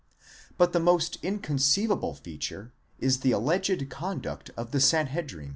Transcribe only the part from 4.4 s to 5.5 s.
of the Sanhedrim.